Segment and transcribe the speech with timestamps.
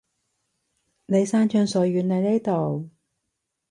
[1.05, 2.89] 你山長水遠嚟呢度